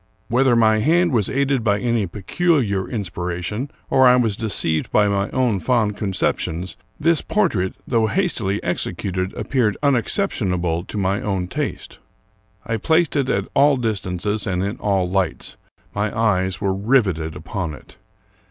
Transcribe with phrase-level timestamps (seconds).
[0.29, 5.07] Whether my hand was aided by any peculiar in spiration, or I was deceived by
[5.07, 11.47] my own fond conceptions, this portrait, though hastily executed, appeared unexcep tionable to my own
[11.47, 11.99] taste.
[12.65, 15.57] I placed it at all distances and in all lights;
[15.93, 17.97] my eyes were riveted upon it.